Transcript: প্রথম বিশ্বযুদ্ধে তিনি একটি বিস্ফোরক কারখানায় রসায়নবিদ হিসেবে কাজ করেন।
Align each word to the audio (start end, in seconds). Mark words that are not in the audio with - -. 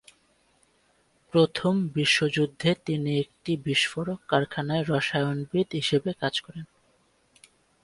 প্রথম 1.33 1.73
বিশ্বযুদ্ধে 1.93 2.69
তিনি 2.85 3.11
একটি 3.19 3.51
বিস্ফোরক 3.57 4.19
কারখানায় 4.27 4.83
রসায়নবিদ 4.87 5.67
হিসেবে 5.73 6.11
কাজ 6.13 6.35
করেন। 6.41 6.65